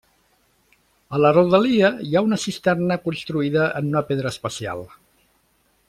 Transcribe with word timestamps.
A 1.17 1.19
la 1.23 1.31
rodalia 1.35 1.91
hi 2.07 2.15
ha 2.15 2.23
una 2.29 2.39
cisterna 2.45 2.99
construïda 3.05 3.69
en 3.83 3.93
una 3.93 4.05
pedra 4.11 4.33
especial. 4.37 4.83